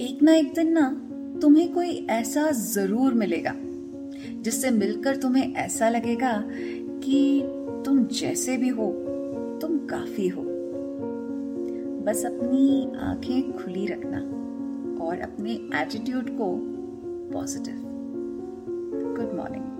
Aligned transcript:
एक 0.00 0.22
ना 0.22 0.34
एक 0.34 0.54
दिन 0.54 0.72
ना 0.72 0.82
तुम्हें 1.42 1.72
कोई 1.72 2.06
ऐसा 2.10 2.50
ज़रूर 2.50 3.14
मिलेगा, 3.14 3.52
जिससे 4.42 4.70
मिलकर 4.70 5.16
तुम्हें 5.16 5.54
ऐसा 5.54 5.88
लगेगा 5.88 6.32
कि 7.04 7.42
तुम 7.84 8.04
जैसे 8.04 8.56
भी 8.56 8.68
हो, 8.68 8.86
तुम 9.62 9.78
काफ़ी 9.78 10.28
हो। 10.28 10.42
बस 12.04 12.24
अपनी 12.26 12.92
आँखें 13.00 13.52
खुली 13.52 13.86
रखना 13.86 14.18
और 15.04 15.20
अपने 15.20 15.52
एटीट्यूड 15.52 16.30
को 16.30 16.56
पॉजिटिव 17.32 17.82
गुड 19.16 19.36
मॉर्निंग 19.36 19.79